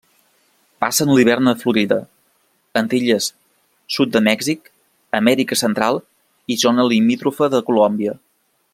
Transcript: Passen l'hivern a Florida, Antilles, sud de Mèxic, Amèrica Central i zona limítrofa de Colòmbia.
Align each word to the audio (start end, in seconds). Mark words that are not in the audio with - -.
Passen 0.83 1.11
l'hivern 1.17 1.51
a 1.51 1.53
Florida, 1.63 1.97
Antilles, 2.81 3.27
sud 3.97 4.15
de 4.17 4.23
Mèxic, 4.31 4.73
Amèrica 5.23 5.61
Central 5.65 6.03
i 6.57 6.61
zona 6.67 6.91
limítrofa 6.95 7.55
de 7.57 7.65
Colòmbia. 7.73 8.19